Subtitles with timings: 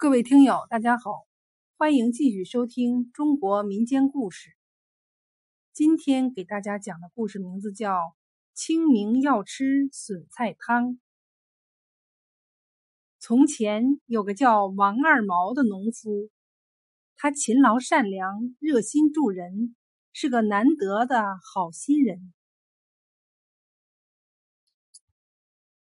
[0.00, 1.26] 各位听友，大家好，
[1.76, 4.56] 欢迎继续收听中国民间故事。
[5.74, 7.92] 今天给大家讲的故事名字叫
[8.54, 10.92] 《清明要吃笋菜汤》。
[13.18, 16.30] 从前有个叫王二毛的农夫，
[17.18, 19.76] 他勤劳善良，热心助人，
[20.14, 21.22] 是个难得的
[21.52, 22.32] 好心人。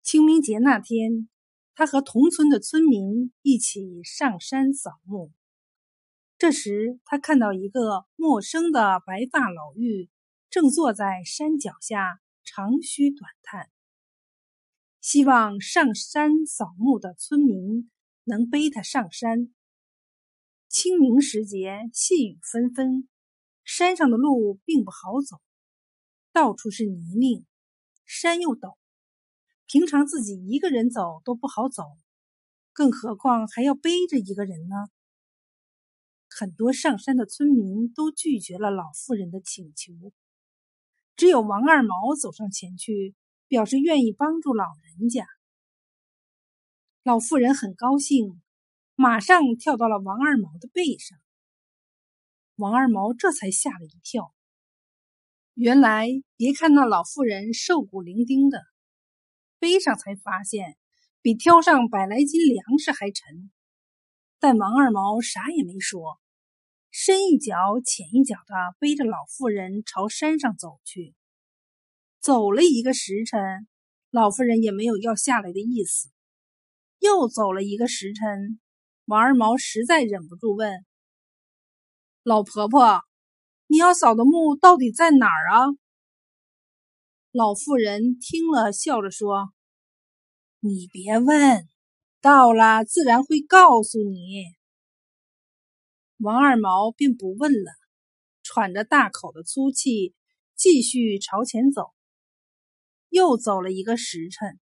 [0.05, 1.29] 清明节那天。
[1.75, 5.33] 他和同村的村民一起上山扫墓。
[6.39, 10.09] 这时，他看到一个陌生的白发老妪
[10.51, 13.71] 正坐在山脚下，长吁短叹，
[15.01, 17.91] 希望上山扫墓的村民
[18.25, 19.53] 能背他上山。
[20.69, 23.09] 清明时节，细雨纷纷，
[23.65, 25.41] 山上的路并不好走，
[26.33, 27.45] 到处是泥泞，
[28.05, 28.77] 山又陡。
[29.75, 31.83] 平常自己一个人走都不好走，
[32.73, 34.77] 更何况还要背着一个人呢？
[36.31, 39.93] 很多上山的村民都拒绝了老妇人的请求，
[41.17, 43.17] 只有王二毛走上前去，
[43.49, 44.65] 表示愿意帮助老
[44.97, 45.27] 人家。
[47.03, 48.41] 老妇人很高兴，
[48.95, 51.19] 马上跳到了王二毛的背上。
[52.55, 54.33] 王二毛这才吓了一跳，
[55.55, 58.73] 原来别看那老妇人瘦骨伶仃的。
[59.65, 60.77] 背上才发现，
[61.23, 63.51] 比挑上百来斤粮食还沉。
[64.39, 66.21] 但王二毛啥也没说，
[66.91, 71.15] 深一脚浅一脚的背着老妇人朝山上走去。
[72.21, 73.67] 走了一个时辰，
[74.11, 76.11] 老妇人也没有要下来的意思。
[76.99, 78.61] 又走了一个时辰，
[79.07, 80.85] 王二毛实在忍不住问
[82.23, 83.01] ：“老婆婆，
[83.69, 85.65] 你要扫的墓到底在哪儿啊？”
[87.33, 89.53] 老妇人听了，笑着说
[90.67, 91.69] ：“你别问，
[92.21, 94.45] 到了自然会告诉你。”
[96.19, 97.71] 王二毛便不问了，
[98.43, 100.15] 喘着大口的粗气，
[100.57, 101.93] 继续朝前走。
[103.11, 104.59] 又走了一个时辰，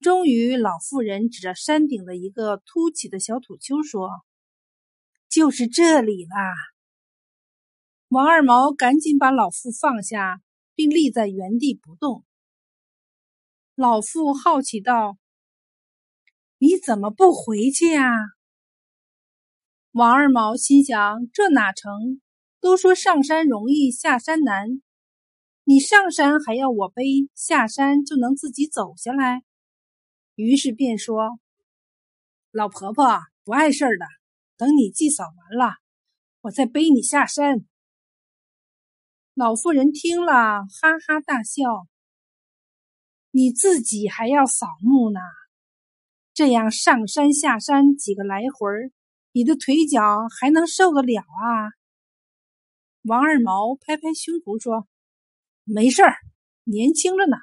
[0.00, 4.10] 终于，老妇人指着山顶的一个凸起的小土丘说
[5.30, 6.54] ：“就是这里啦！”
[8.08, 10.42] 王二毛赶紧把老妇放下。
[10.76, 12.24] 并立在原地不动。
[13.76, 15.18] 老妇好奇道
[16.58, 18.08] ：“你怎么不回去呀？”
[19.90, 22.20] 王二毛心想：“这哪成？
[22.60, 24.80] 都说上山容易下山难，
[25.64, 29.42] 你上山还要我背，下山就能自己走下来。”
[30.36, 31.40] 于是便说
[32.52, 34.06] ：“老婆婆不碍事儿的，
[34.56, 35.74] 等你祭扫完了，
[36.42, 37.66] 我再背你下山。”
[39.34, 41.88] 老妇人听了，哈哈大笑
[43.36, 45.18] ：“你自己还要扫墓呢？
[46.34, 48.68] 这样上山下山几个来回
[49.32, 50.00] 你的腿脚
[50.40, 51.74] 还能受得了啊？”
[53.02, 54.86] 王二毛拍拍胸脯说
[55.66, 56.14] ：“没事儿，
[56.62, 57.36] 年轻着呢。”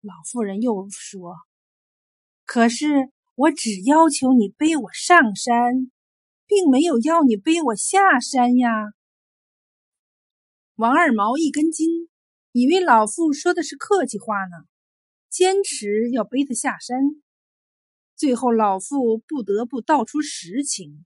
[0.00, 1.36] 老妇人又说
[2.46, 5.90] ：“可是我只要求你背我上山，
[6.46, 8.94] 并没有要你背我下山呀。”
[10.76, 12.03] 王二毛一根筋，
[12.56, 14.68] 以为老妇说的是客气话呢，
[15.28, 17.00] 坚持要背他下山。
[18.14, 21.04] 最后，老妇不得不道出实情：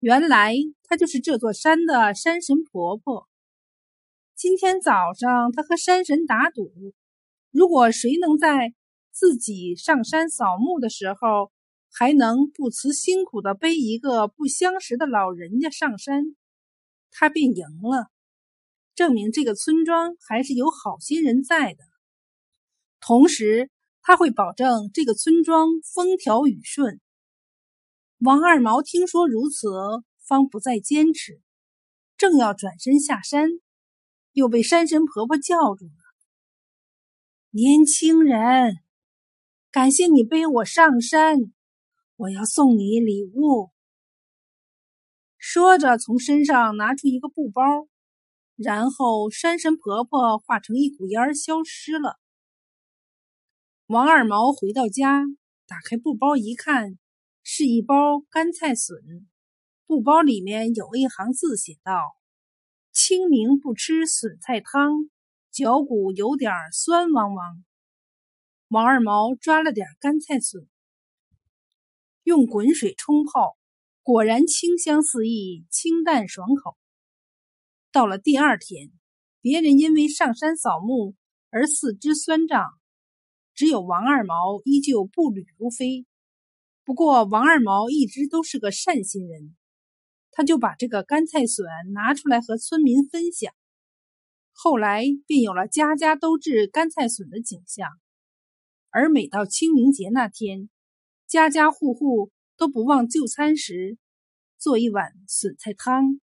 [0.00, 3.28] 原来她就是这座山的山神婆婆。
[4.34, 6.94] 今天早上，她和山神打赌，
[7.50, 8.72] 如果谁能在
[9.12, 11.52] 自己上山扫墓的时候，
[11.92, 16.34] 还能不辞辛苦的背一个不相识的老人家上山，
[17.10, 18.13] 她便赢了。
[18.94, 21.84] 证明这个村庄还是有好心人在的，
[23.00, 23.70] 同时
[24.02, 27.00] 他会保证这个村庄风调雨顺。
[28.18, 29.68] 王二毛听说如此，
[30.26, 31.40] 方不再坚持，
[32.16, 33.48] 正要转身下山，
[34.32, 35.92] 又被山神婆婆叫住了
[37.50, 38.76] ：“年轻人，
[39.70, 41.38] 感谢你背我上山，
[42.16, 43.70] 我要送你礼物。”
[45.36, 47.88] 说着，从身上拿出一个布包。
[48.56, 52.20] 然后，山神婆婆化成一股烟儿消失了。
[53.86, 55.24] 王二毛回到家，
[55.66, 56.96] 打开布包一看，
[57.42, 58.96] 是一包干菜笋。
[59.86, 62.16] 布包里面有一行字，写道
[62.92, 65.10] ：“清明不吃笋菜汤，
[65.50, 67.64] 脚骨有点酸汪汪。”
[68.68, 70.66] 王二毛抓了点干菜笋，
[72.22, 73.58] 用滚水冲泡，
[74.02, 76.76] 果然清香四溢，清淡爽口。
[77.94, 78.90] 到了第二天，
[79.40, 81.14] 别人因为上山扫墓
[81.50, 82.72] 而四肢酸胀，
[83.54, 86.04] 只有王二毛依旧步履如飞。
[86.84, 89.54] 不过王二毛一直都是个善心人，
[90.32, 93.54] 他就把这个干菜笋拿出来和村民分享，
[94.52, 97.88] 后来便有了家家都制干菜笋的景象。
[98.90, 100.68] 而每到清明节那天，
[101.28, 103.98] 家家户户都不忘就餐时
[104.58, 106.18] 做一碗笋菜汤，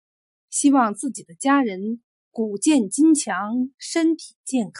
[0.49, 2.01] 希望自己的家人
[2.31, 4.73] 骨健筋强，身体健康。